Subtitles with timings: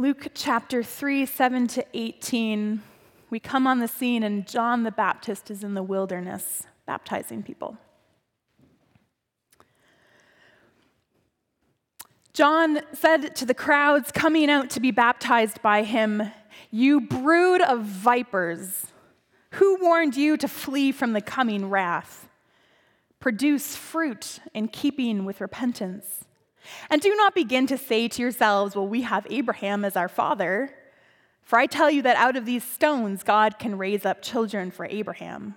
[0.00, 2.82] Luke chapter 3, 7 to 18,
[3.28, 7.76] we come on the scene, and John the Baptist is in the wilderness baptizing people.
[12.32, 16.32] John said to the crowds coming out to be baptized by him,
[16.70, 18.86] You brood of vipers,
[19.50, 22.26] who warned you to flee from the coming wrath?
[23.18, 26.24] Produce fruit in keeping with repentance.
[26.88, 30.74] And do not begin to say to yourselves, Well, we have Abraham as our father.
[31.42, 34.86] For I tell you that out of these stones, God can raise up children for
[34.86, 35.56] Abraham.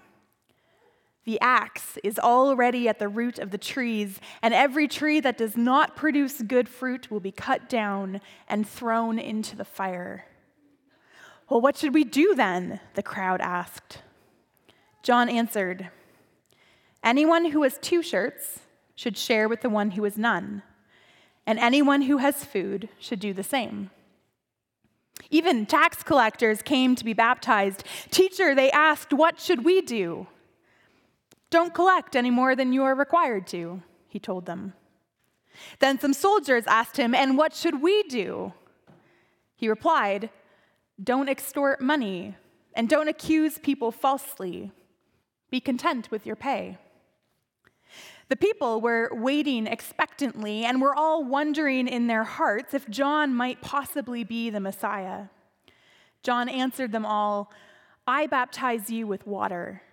[1.26, 5.56] The axe is already at the root of the trees, and every tree that does
[5.56, 10.26] not produce good fruit will be cut down and thrown into the fire.
[11.50, 12.80] Well, what should we do then?
[12.96, 14.00] The crowd asked.
[15.02, 15.90] John answered,
[17.04, 18.60] Anyone who has two shirts
[18.96, 20.64] should share with the one who has none,
[21.46, 23.90] and anyone who has food should do the same.
[25.30, 27.84] Even tax collectors came to be baptized.
[28.12, 30.28] Teacher, they asked, What should we do?
[31.50, 34.74] Don't collect any more than you are required to, he told them.
[35.80, 38.54] Then some soldiers asked him, And what should we do?
[39.56, 40.30] He replied,
[41.02, 42.36] Don't extort money
[42.74, 44.72] and don't accuse people falsely.
[45.52, 46.78] Be content with your pay.
[48.34, 53.62] The people were waiting expectantly and were all wondering in their hearts if John might
[53.62, 55.26] possibly be the Messiah.
[56.24, 57.52] John answered them all
[58.08, 59.84] I baptize you with water.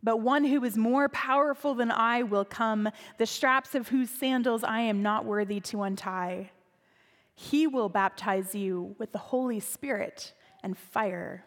[0.00, 2.88] But one who is more powerful than I will come,
[3.18, 6.52] the straps of whose sandals I am not worthy to untie.
[7.34, 11.46] He will baptize you with the Holy Spirit and fire.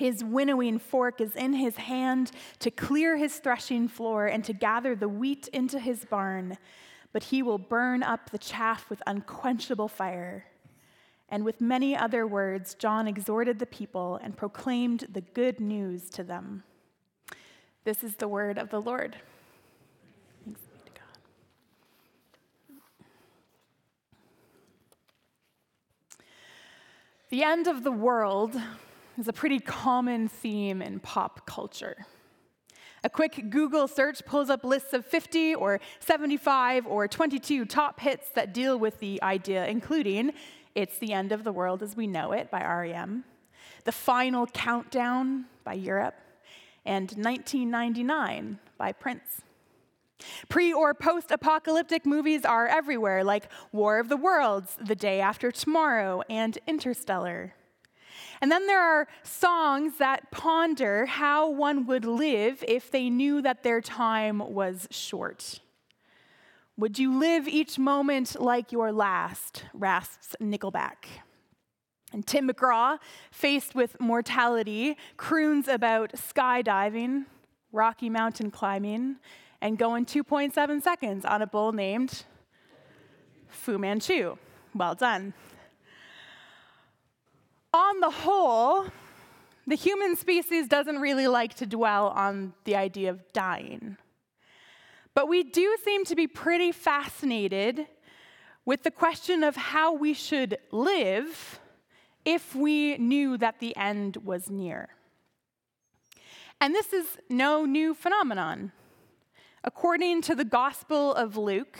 [0.00, 4.96] His winnowing fork is in his hand to clear his threshing floor and to gather
[4.96, 6.56] the wheat into his barn,
[7.12, 10.46] but he will burn up the chaff with unquenchable fire.
[11.28, 16.24] And with many other words, John exhorted the people and proclaimed the good news to
[16.24, 16.62] them.
[17.84, 19.18] This is the word of the Lord.
[20.46, 21.18] Thanks be to God.
[27.28, 28.58] The end of the world
[29.20, 32.06] is a pretty common theme in pop culture.
[33.04, 38.30] A quick Google search pulls up lists of 50 or 75 or 22 top hits
[38.30, 40.32] that deal with the idea, including
[40.74, 43.24] It's the End of the World as We Know It by REM,
[43.84, 46.16] The Final Countdown by Europe,
[46.86, 49.42] and 1999 by Prince.
[50.48, 55.50] Pre or post apocalyptic movies are everywhere, like War of the Worlds, The Day After
[55.50, 57.54] Tomorrow, and Interstellar.
[58.40, 63.62] And then there are songs that ponder how one would live if they knew that
[63.62, 65.60] their time was short.
[66.78, 69.64] Would you live each moment like your last?
[69.74, 71.04] rasps Nickelback.
[72.12, 72.98] And Tim McGraw,
[73.30, 77.26] faced with mortality, croons about skydiving,
[77.72, 79.16] Rocky Mountain climbing,
[79.60, 82.24] and going 2.7 seconds on a bull named
[83.46, 84.36] Fu Manchu.
[84.74, 85.34] Well done.
[87.72, 88.86] On the whole,
[89.66, 93.96] the human species doesn't really like to dwell on the idea of dying.
[95.14, 97.86] But we do seem to be pretty fascinated
[98.64, 101.60] with the question of how we should live
[102.24, 104.88] if we knew that the end was near.
[106.60, 108.72] And this is no new phenomenon.
[109.64, 111.78] According to the Gospel of Luke,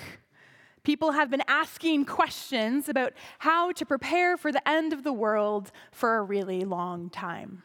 [0.83, 5.71] people have been asking questions about how to prepare for the end of the world
[5.93, 7.63] for a really long time.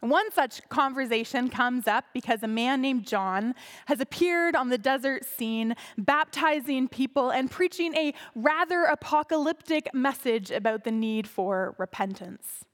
[0.00, 3.54] One such conversation comes up because a man named John
[3.86, 10.84] has appeared on the desert scene, baptizing people and preaching a rather apocalyptic message about
[10.84, 12.66] the need for repentance.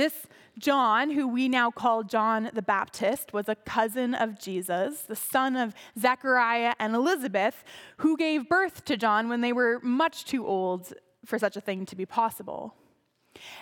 [0.00, 0.26] This
[0.58, 5.56] John, who we now call John the Baptist, was a cousin of Jesus, the son
[5.56, 7.62] of Zechariah and Elizabeth,
[7.98, 10.94] who gave birth to John when they were much too old
[11.26, 12.74] for such a thing to be possible.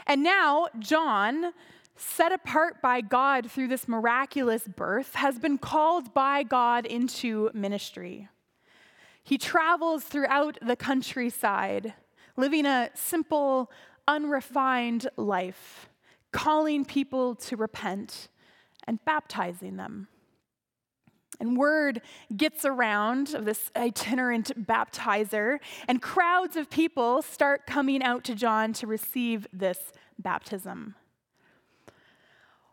[0.07, 1.55] And now, John,
[1.97, 8.29] set apart by God through this miraculous birth, has been called by God into ministry.
[9.25, 11.95] He travels throughout the countryside,
[12.37, 13.73] living a simple,
[14.07, 15.88] unrefined life,
[16.33, 18.29] calling people to repent
[18.87, 20.09] and baptizing them.
[21.41, 22.03] And word
[22.37, 28.73] gets around of this itinerant baptizer, and crowds of people start coming out to John
[28.75, 30.97] to receive this baptism.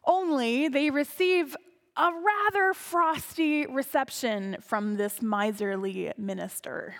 [0.03, 1.55] Only they receive
[1.97, 6.95] a rather frosty reception from this miserly minister.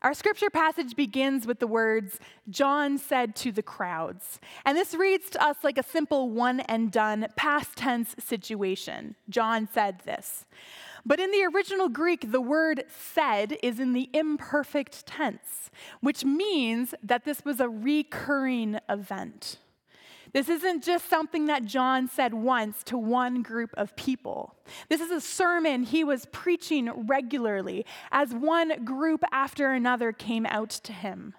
[0.00, 4.38] Our scripture passage begins with the words, John said to the crowds.
[4.64, 9.16] And this reads to us like a simple one and done past tense situation.
[9.28, 10.46] John said this.
[11.04, 16.94] But in the original Greek, the word said is in the imperfect tense, which means
[17.02, 19.58] that this was a recurring event.
[20.32, 24.54] This isn't just something that John said once to one group of people.
[24.88, 30.70] This is a sermon he was preaching regularly as one group after another came out
[30.70, 31.34] to him.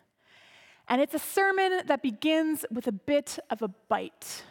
[0.88, 4.44] And it's a sermon that begins with a bit of a bite.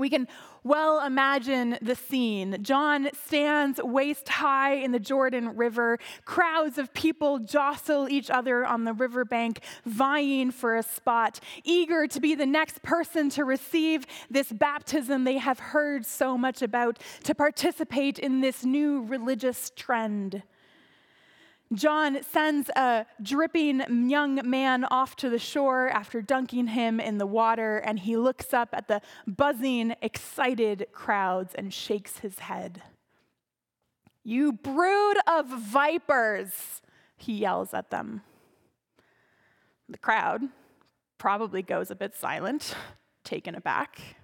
[0.00, 0.28] We can
[0.64, 2.56] well imagine the scene.
[2.62, 5.98] John stands waist high in the Jordan River.
[6.24, 12.18] Crowds of people jostle each other on the riverbank, vying for a spot, eager to
[12.18, 17.34] be the next person to receive this baptism they have heard so much about, to
[17.34, 20.42] participate in this new religious trend.
[21.72, 27.26] John sends a dripping young man off to the shore after dunking him in the
[27.26, 32.82] water, and he looks up at the buzzing, excited crowds and shakes his head.
[34.24, 36.82] You brood of vipers,
[37.16, 38.22] he yells at them.
[39.88, 40.42] The crowd
[41.18, 42.74] probably goes a bit silent,
[43.22, 44.16] taken aback.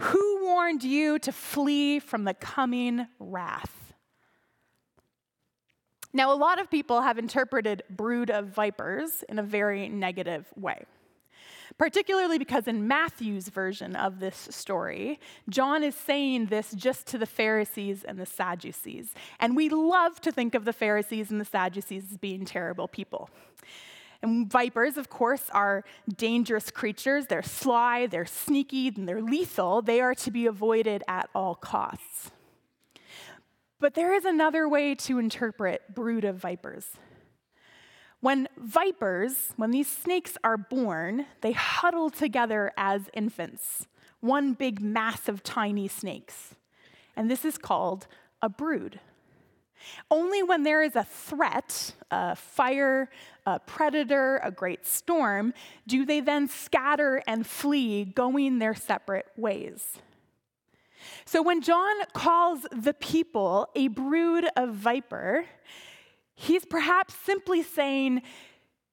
[0.00, 3.79] Who warned you to flee from the coming wrath?
[6.12, 10.84] Now, a lot of people have interpreted brood of vipers in a very negative way.
[11.78, 17.26] Particularly because in Matthew's version of this story, John is saying this just to the
[17.26, 19.14] Pharisees and the Sadducees.
[19.38, 23.30] And we love to think of the Pharisees and the Sadducees as being terrible people.
[24.20, 25.84] And vipers, of course, are
[26.14, 27.26] dangerous creatures.
[27.26, 29.80] They're sly, they're sneaky, and they're lethal.
[29.80, 32.32] They are to be avoided at all costs.
[33.80, 36.86] But there is another way to interpret brood of vipers.
[38.20, 43.86] When vipers, when these snakes are born, they huddle together as infants,
[44.20, 46.54] one big mass of tiny snakes.
[47.16, 48.06] And this is called
[48.42, 49.00] a brood.
[50.10, 53.08] Only when there is a threat, a fire,
[53.46, 55.54] a predator, a great storm,
[55.86, 59.96] do they then scatter and flee, going their separate ways.
[61.24, 65.44] So when John calls the people a brood of viper,
[66.34, 68.22] he's perhaps simply saying,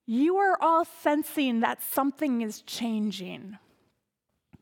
[0.06, 3.58] You are all sensing that something is changing.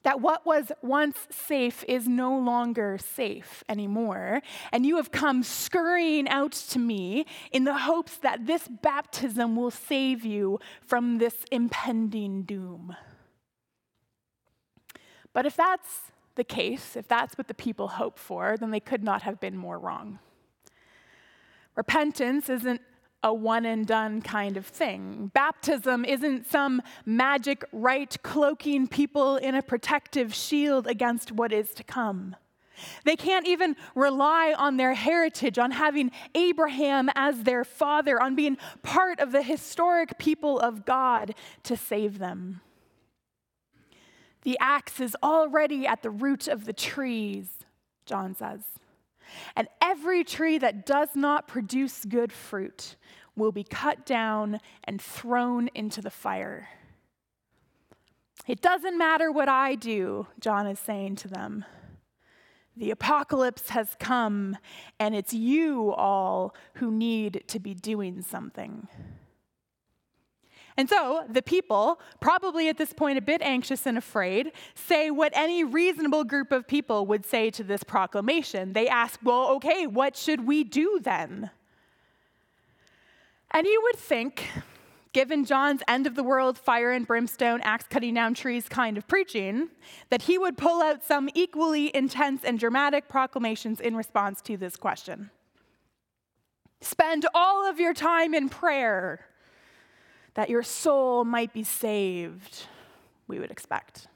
[0.05, 4.43] That what was once safe is no longer safe anymore.
[4.71, 9.71] And you have come scurrying out to me in the hopes that this baptism will
[9.71, 12.95] save you from this impending doom.
[15.33, 19.03] But if that's the case, if that's what the people hope for, then they could
[19.03, 20.19] not have been more wrong.
[21.75, 22.81] Repentance isn't
[23.23, 25.31] a one and done kind of thing.
[25.33, 31.83] Baptism isn't some magic rite cloaking people in a protective shield against what is to
[31.83, 32.35] come.
[33.03, 38.57] They can't even rely on their heritage, on having Abraham as their father, on being
[38.83, 41.33] part of the historic people of God
[41.63, 42.61] to save them.
[44.45, 47.49] The axe is already at the root of the trees,
[48.05, 48.61] John says.
[49.55, 52.95] And every tree that does not produce good fruit
[53.35, 56.69] will be cut down and thrown into the fire.
[58.47, 61.65] It doesn't matter what I do, John is saying to them.
[62.77, 64.57] The apocalypse has come,
[64.99, 68.87] and it's you all who need to be doing something.
[70.77, 75.31] And so the people, probably at this point a bit anxious and afraid, say what
[75.35, 78.73] any reasonable group of people would say to this proclamation.
[78.73, 81.49] They ask, well, okay, what should we do then?
[83.51, 84.49] And you would think,
[85.13, 89.07] given John's end of the world, fire and brimstone, axe cutting down trees kind of
[89.07, 89.69] preaching,
[90.09, 94.75] that he would pull out some equally intense and dramatic proclamations in response to this
[94.75, 95.29] question.
[96.81, 99.25] Spend all of your time in prayer
[100.35, 102.67] that your soul might be saved,
[103.27, 104.07] we would expect.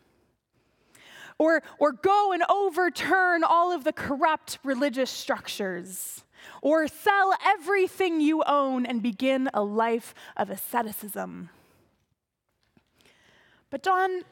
[1.38, 6.24] Or, or go and overturn all of the corrupt religious structures.
[6.62, 11.50] Or sell everything you own and begin a life of asceticism.
[13.70, 14.24] But John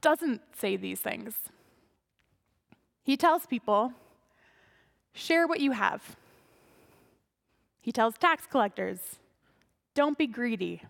[0.00, 1.34] doesn't say these things.
[3.04, 3.92] He tells people,
[5.12, 6.16] share what you have.
[7.80, 9.16] He tells tax collectors,
[9.94, 10.82] don't be greedy.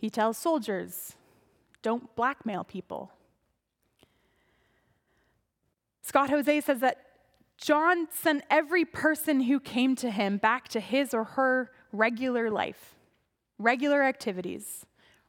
[0.00, 1.14] He tells soldiers,
[1.82, 3.12] don't blackmail people.
[6.00, 7.04] Scott Hoezee says that
[7.58, 12.94] John sent every person who came to him back to his or her regular life,
[13.58, 14.86] regular activities,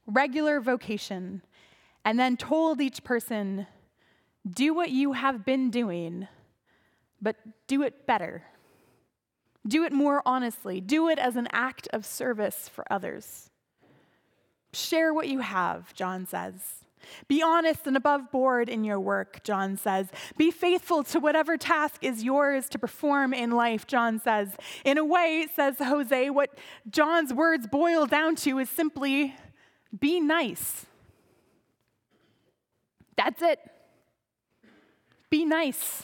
[0.07, 1.41] regular vocation,
[2.05, 3.67] and then told each person,
[4.49, 6.29] do what you have been doing,
[7.21, 7.35] but
[7.67, 8.45] do it better.
[9.67, 10.79] Do it more honestly.
[10.79, 13.50] Do it as an act of service for others.
[14.73, 16.81] Share what you have, John says.
[17.27, 20.07] Be honest and above board in your work, John says.
[20.37, 24.55] Be faithful to whatever task is yours to perform in life, John says.
[24.85, 26.57] In a way, says Hoezee, what
[26.89, 29.35] John's words boil down to is simply
[29.97, 30.85] be nice.
[33.17, 33.59] That's it.
[35.29, 36.03] Be nice.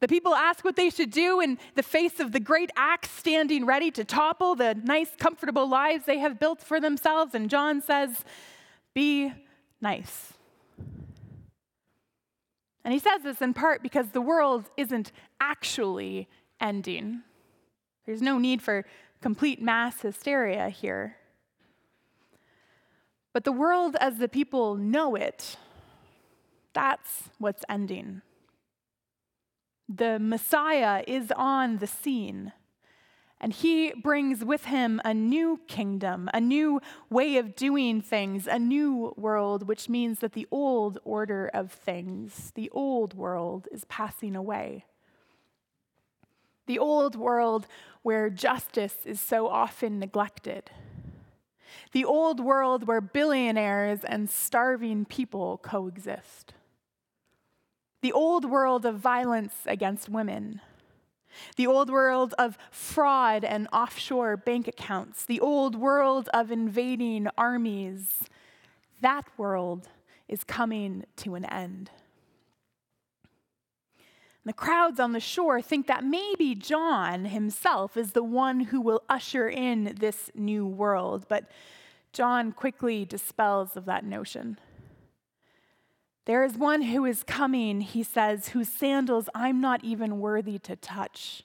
[0.00, 3.64] The people ask what they should do in the face of the great axe standing
[3.64, 7.34] ready to topple the nice, comfortable lives they have built for themselves.
[7.34, 8.24] And John says,
[8.92, 9.32] Be
[9.80, 10.34] nice.
[12.84, 15.10] And he says this in part because the world isn't
[15.40, 16.28] actually
[16.60, 17.22] ending.
[18.04, 18.84] There's no need for
[19.20, 21.16] complete mass hysteria here.
[23.32, 25.56] But the world as the people know it,
[26.74, 28.22] that's what's ending.
[29.88, 32.52] The Messiah is on the scene.
[33.40, 38.58] And he brings with him a new kingdom, a new way of doing things, a
[38.58, 44.34] new world, which means that the old order of things, the old world, is passing
[44.34, 44.86] away.
[46.66, 47.66] The old world
[48.02, 50.70] where justice is so often neglected.
[51.92, 56.54] The old world where billionaires and starving people coexist
[58.06, 60.60] the old world of violence against women,
[61.56, 68.22] the old world of fraud and offshore bank accounts, the old world of invading armies.
[69.00, 69.88] That world
[70.28, 71.90] is coming to an end.
[74.44, 79.02] The crowds on the shore think that maybe John himself is the one who will
[79.08, 81.50] usher in this new world, but
[82.12, 84.58] John quickly dispels of that notion.
[86.26, 90.74] There is one who is coming, he says, whose sandals I'm not even worthy to
[90.74, 91.44] touch.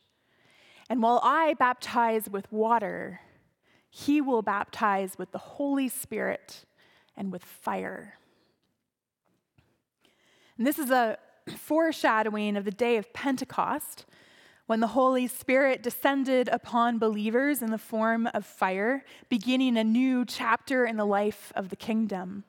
[0.89, 3.21] And while I baptize with water,
[3.91, 6.65] he will baptize with the Holy Spirit
[7.15, 8.17] and with fire.
[10.57, 14.05] And this is a foreshadowing of the day of Pentecost,
[14.65, 20.25] when the Holy Spirit descended upon believers in the form of fire, beginning a new
[20.25, 22.45] chapter in the life of the kingdom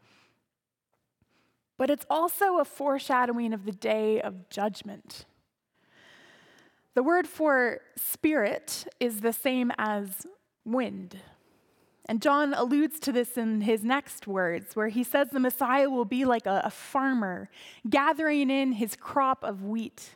[1.83, 5.25] but it's also a foreshadowing of the day of judgment.
[6.95, 10.25] The word for spirit is the same as
[10.65, 11.17] wind.
[12.07, 16.05] And John alludes to this in his next words, where he says the Messiah will
[16.05, 17.51] be like a, a farmer
[17.91, 20.15] gathering in his crop of wheat.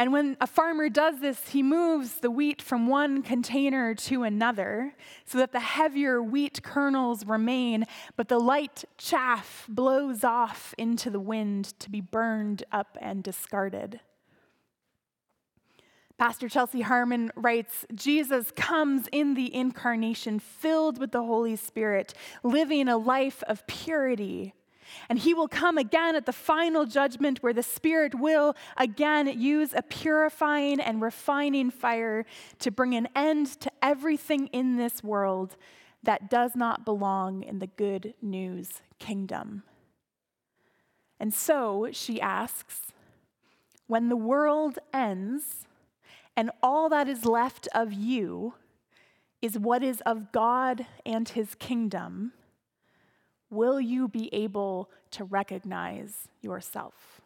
[0.00, 4.94] And when a farmer does this, he moves the wheat from one container to another
[5.26, 7.84] so that the heavier wheat kernels remain,
[8.16, 14.00] but the light chaff blows off into the wind to be burned up and discarded.
[16.16, 22.88] Pastor Chelsea Harmon writes Jesus comes in the incarnation filled with the Holy Spirit, living
[22.88, 24.54] a life of purity
[25.08, 29.72] and he will come again at the final judgment where the Spirit will again use
[29.74, 32.24] a purifying and refining fire
[32.58, 35.56] to bring an end to everything in this world
[36.02, 39.62] that does not belong in the good news kingdom.
[41.18, 42.92] And so she asks,
[43.86, 45.66] when the world ends
[46.36, 48.54] and all that is left of you
[49.42, 52.32] is what is of God and his kingdom,
[53.50, 57.20] will you be able to recognize yourself?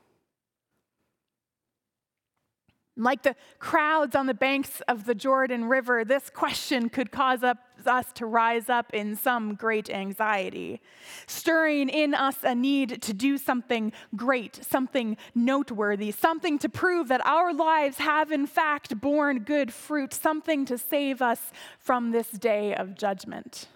[2.97, 8.13] Like the crowds on the banks of the Jordan River, this question could cause us
[8.15, 10.81] to rise up in some great anxiety,
[11.27, 17.27] stirring in us a need to do something great, something noteworthy, something to prove that
[17.27, 21.51] our lives have in fact borne good fruit, something to save us
[21.81, 23.67] from this day of judgment.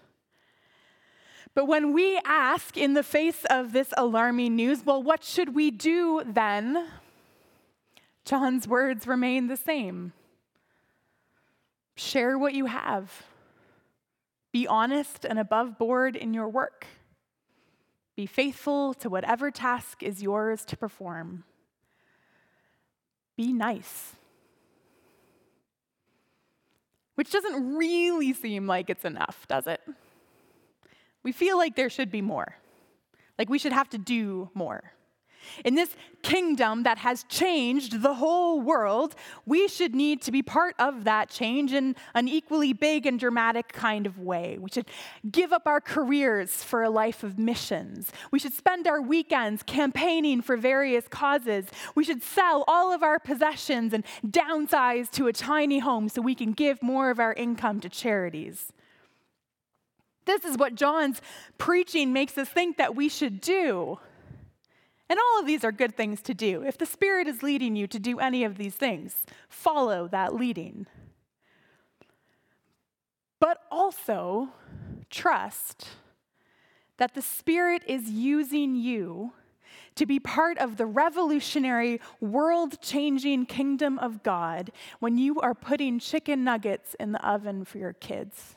[1.59, 5.73] But when we ask in the face of this alarming news, well, what should we
[5.73, 6.87] do then?
[8.25, 10.13] John's words remain the same
[11.97, 13.25] share what you have,
[14.53, 16.87] be honest and above board in your work,
[18.15, 21.43] be faithful to whatever task is yours to perform,
[23.37, 24.13] be nice.
[27.17, 29.81] Which doesn't really seem like it's enough, does it?
[31.29, 32.57] We feel like there should be more,
[33.39, 34.95] like we should have to do more.
[35.63, 40.75] In this kingdom that has changed the whole world, we should need to be part
[40.79, 44.57] of that change in an equally big and dramatic kind of way.
[44.59, 44.87] We should
[45.31, 48.11] give up our careers for a life of missions.
[48.31, 51.67] We should spend our weekends campaigning for various causes.
[51.95, 56.35] We should sell all of our possessions and downsize to a tiny home so we
[56.35, 58.73] can give more of our income to charities.
[60.29, 61.23] This is what John's
[61.57, 63.99] preaching makes us think that we should do.
[65.09, 66.63] And all of these are good things to do.
[66.63, 70.87] If the Spirit is leading you to do any of these things, follow that leading.
[73.41, 74.51] But also
[75.09, 75.89] trust
[76.99, 79.33] that the Spirit is using you
[79.95, 85.99] to be part of the revolutionary, world changing kingdom of God when you are putting
[85.99, 88.57] chicken nuggets in the oven for your kids,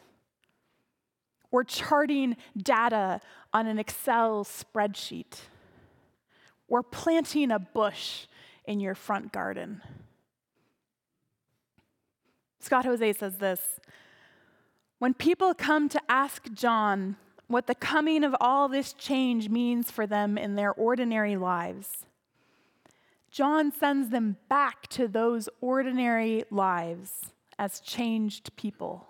[1.52, 3.22] or charting data
[3.54, 5.42] on an Excel spreadsheet
[6.68, 8.26] or planting a bush
[8.66, 9.82] in your front garden.
[12.60, 13.80] Scott Hoezee says this
[15.00, 17.18] When people come to ask John
[17.48, 22.06] what the coming of all this change means for them in their ordinary lives,
[23.30, 29.08] John sends them back to those ordinary lives as changed people.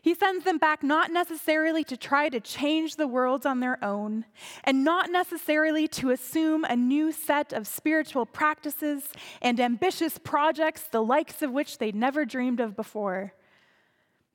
[0.00, 4.24] He sends them back not necessarily to try to change the world on their own,
[4.64, 9.08] and not necessarily to assume a new set of spiritual practices
[9.42, 13.34] and ambitious projects, the likes of which they'd never dreamed of before.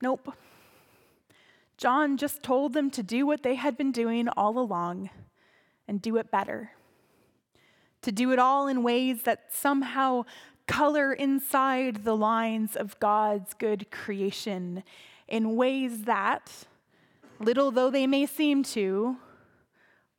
[0.02, 0.32] Nope.
[1.76, 5.10] John just told them to do what they had been doing all along
[5.88, 6.72] and do it better.
[8.02, 10.24] To do it all in ways that somehow
[10.66, 14.82] color inside the lines of God's good creation
[15.28, 16.50] in ways that,
[17.38, 19.16] little though they may seem to,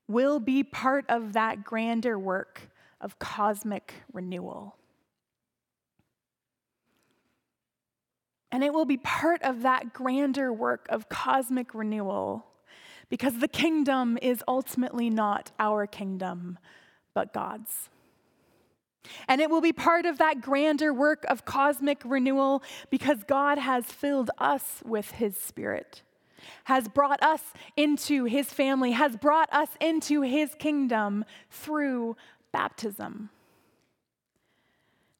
[0.07, 2.69] will be part of that grander work
[3.01, 4.77] of cosmic renewal.
[8.51, 12.45] And it will be part of that grander work of cosmic renewal
[13.09, 16.57] because the kingdom is ultimately not our kingdom,
[17.13, 17.89] but God's.
[19.27, 23.85] And it will be part of that grander work of cosmic renewal because God has
[23.85, 26.01] filled us with His Spirit,
[26.65, 27.41] has brought us
[27.75, 32.15] into His family, has brought us into His kingdom through
[32.51, 33.29] baptism.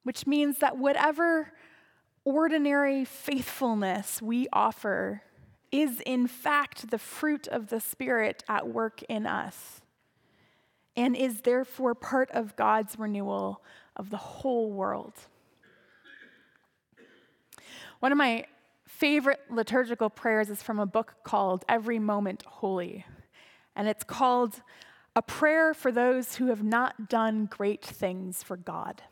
[0.02, 1.52] Which means that whatever
[2.24, 5.22] ordinary faithfulness we offer
[5.72, 9.80] is, in fact, the fruit of the Spirit at work in us
[10.96, 13.62] and is therefore part of God's renewal
[13.96, 15.12] of the whole world.
[18.00, 18.46] One of my
[18.86, 23.04] favorite liturgical prayers is from a book called Every Moment Holy,
[23.74, 24.62] and it's called
[25.14, 29.02] A Prayer for Those Who Have Not Done Great Things for God.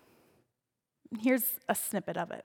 [1.20, 2.44] Here's a snippet of it.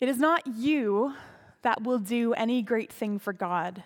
[0.00, 1.14] It is not you
[1.62, 3.82] that will do any great thing for God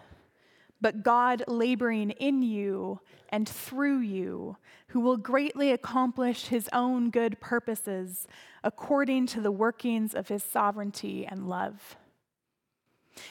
[0.84, 7.40] but God laboring in you and through you, who will greatly accomplish his own good
[7.40, 8.28] purposes
[8.62, 11.96] according to the workings of his sovereignty and love.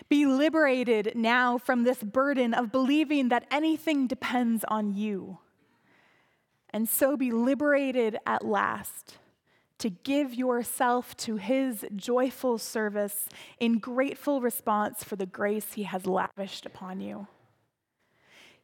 [0.09, 5.37] Be liberated now from this burden of believing that anything depends on you.
[6.71, 9.19] And so be liberated at last
[9.77, 16.07] to give yourself to his joyful service in grateful response for the grace he has
[16.07, 17.27] lavished upon you.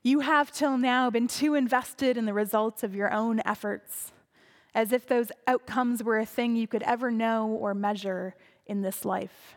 [0.01, 4.13] You have till now been too invested in the results of your own efforts,
[4.73, 8.35] as if those outcomes were a thing you could ever know or measure
[8.65, 9.55] in this life.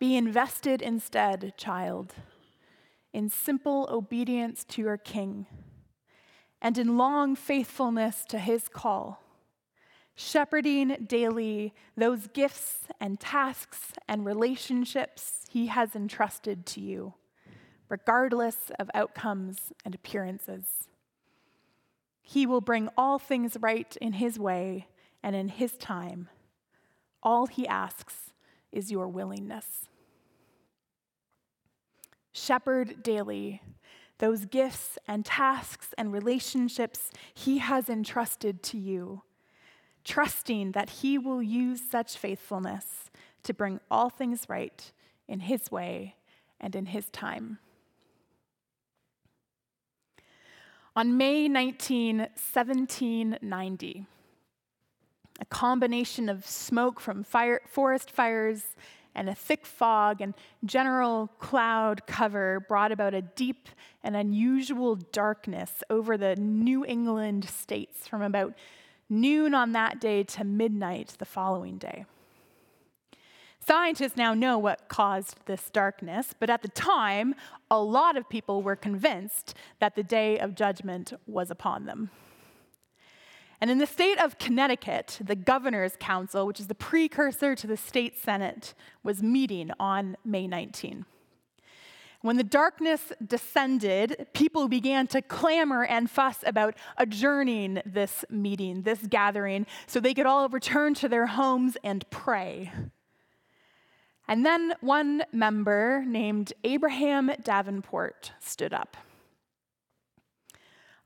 [0.00, 2.14] Be invested instead, child,
[3.12, 5.46] in simple obedience to your King
[6.60, 9.22] and in long faithfulness to his call,
[10.16, 17.14] shepherding daily those gifts and tasks and relationships he has entrusted to you
[17.88, 20.88] regardless of outcomes and appearances.
[22.22, 24.88] He will bring all things right in His way
[25.22, 26.28] and in His time.
[27.22, 28.32] All He asks
[28.70, 29.88] is your willingness.
[32.32, 33.62] Shepherd daily
[34.18, 39.22] those gifts and tasks and relationships He has entrusted to you,
[40.04, 43.10] trusting that He will use such faithfulness
[43.44, 44.92] to bring all things right
[45.28, 46.16] in His way
[46.60, 47.58] and in His time.
[50.98, 54.06] On May 19, 1790,
[55.38, 58.74] a combination of smoke from fire, forest fires
[59.14, 60.34] and a thick fog and
[60.64, 63.68] general cloud cover brought about a deep
[64.02, 68.54] and unusual darkness over the New England states from about
[69.08, 72.06] noon on that day to midnight the following day.
[73.68, 77.34] Scientists now know what caused this darkness, but at the time,
[77.70, 82.08] a lot of people were convinced that the day of judgment was upon them.
[83.60, 87.76] And in the state of Connecticut, the Governor's Council, which is the precursor to the
[87.76, 91.04] state Senate, was meeting on May 19.
[92.22, 99.06] When the darkness descended, people began to clamor and fuss about adjourning this meeting, this
[99.06, 102.72] gathering, so they could all return to their homes and pray.
[104.28, 108.96] And then one member named Abraham Davenport stood up.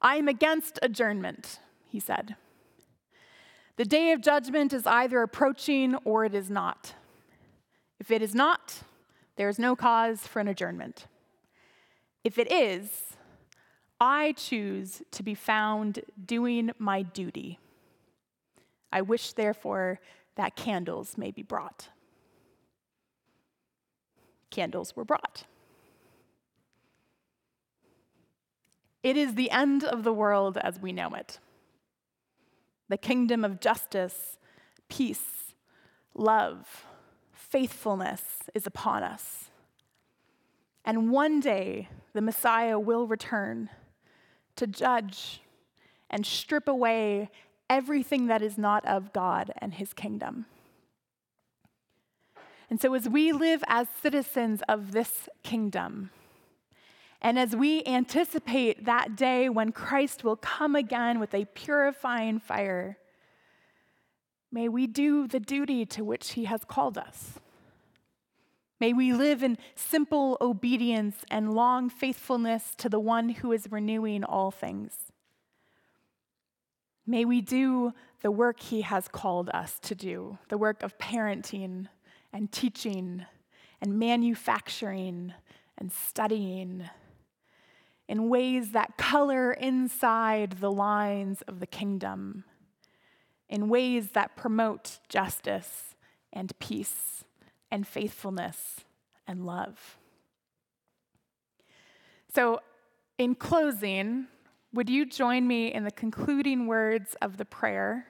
[0.00, 2.34] I am against adjournment, he said.
[3.76, 6.94] The day of judgment is either approaching or it is not.
[8.00, 8.82] If it is not,
[9.36, 11.06] there is no cause for an adjournment.
[12.24, 13.14] If it is,
[14.00, 17.60] I choose to be found doing my duty.
[18.92, 20.00] I wish, therefore,
[20.34, 21.88] that candles may be brought.
[24.52, 25.44] Candles were brought.
[29.02, 31.40] It is the end of the world as we know it.
[32.88, 34.38] The kingdom of justice,
[34.88, 35.54] peace,
[36.14, 36.84] love,
[37.32, 38.22] faithfulness
[38.54, 39.50] is upon us.
[40.84, 43.70] And one day, the Messiah will return
[44.56, 45.40] to judge
[46.10, 47.30] and strip away
[47.70, 50.46] everything that is not of God and his kingdom.
[52.72, 56.08] And so, as we live as citizens of this kingdom,
[57.20, 62.96] and as we anticipate that day when Christ will come again with a purifying fire,
[64.50, 67.40] may we do the duty to which he has called us.
[68.80, 74.24] May we live in simple obedience and long faithfulness to the one who is renewing
[74.24, 75.12] all things.
[77.06, 81.88] May we do the work he has called us to do the work of parenting
[82.32, 83.26] and teaching
[83.80, 85.34] and manufacturing
[85.78, 86.88] and studying
[88.08, 92.44] in ways that color inside the lines of the kingdom,
[93.48, 95.94] in ways that promote justice
[96.32, 97.24] and peace
[97.70, 98.80] and faithfulness
[99.26, 99.96] and love.
[102.34, 102.60] So,
[103.18, 104.26] in closing,
[104.72, 108.06] would you join me in the concluding words of the prayer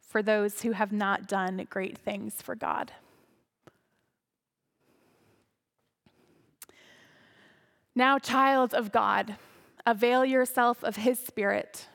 [0.00, 2.92] for those who have not done great things for God?
[8.00, 9.36] Now, child of God,
[9.84, 11.86] avail yourself of his spirit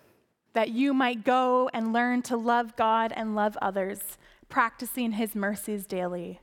[0.53, 5.87] that you might go and learn to love God and love others, practicing his mercies
[5.87, 6.41] daily.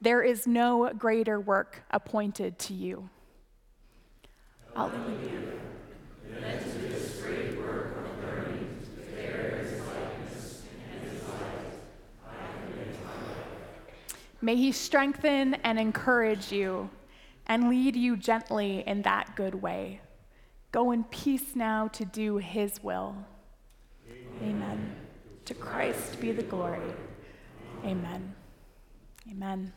[0.00, 3.10] There is no greater work appointed to you.
[4.74, 5.42] Alleluia.
[14.40, 16.88] May he strengthen and encourage you
[17.46, 20.00] and lead you gently in that good way.
[20.72, 23.16] Go in peace now to do his will.
[24.08, 24.56] Amen.
[24.56, 24.96] Amen.
[25.46, 26.92] To Christ be the glory.
[27.84, 28.34] Amen.
[29.30, 29.72] Amen.